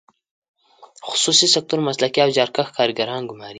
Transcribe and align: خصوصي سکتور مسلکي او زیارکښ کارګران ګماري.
خصوصي 1.07 1.47
سکتور 1.55 1.79
مسلکي 1.87 2.19
او 2.23 2.29
زیارکښ 2.35 2.67
کارګران 2.77 3.21
ګماري. 3.29 3.49